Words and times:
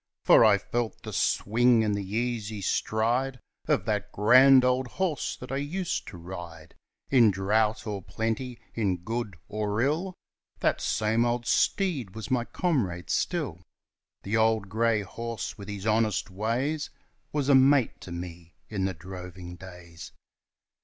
For 0.23 0.43
I 0.43 0.57
felt 0.57 1.03
the 1.03 1.13
swing 1.13 1.83
and 1.83 1.93
the 1.93 2.03
easy 2.03 2.59
stride 2.59 3.39
Of 3.67 3.85
the 3.85 4.03
grand 4.11 4.65
old 4.65 4.87
horse 4.87 5.35
that 5.37 5.51
I 5.51 5.57
used 5.57 6.07
to 6.07 6.17
ride 6.17 6.73
In 7.11 7.29
drought 7.29 7.85
or 7.85 8.01
plenty, 8.01 8.59
in 8.73 8.97
good 9.03 9.37
or 9.47 9.79
ill, 9.79 10.15
That 10.59 10.81
same 10.81 11.23
old 11.23 11.45
steed 11.45 12.15
was 12.15 12.31
my 12.31 12.45
comrade 12.45 13.11
still; 13.11 13.61
The 14.23 14.37
old 14.37 14.69
grey 14.69 15.03
horse 15.03 15.55
with 15.59 15.67
his 15.69 15.85
honest 15.85 16.31
ways 16.31 16.89
Was 17.31 17.47
a 17.47 17.53
mate 17.53 18.01
to 18.01 18.11
me 18.11 18.55
in 18.69 18.85
the 18.85 18.95
droving 18.95 19.55
days. 19.55 20.13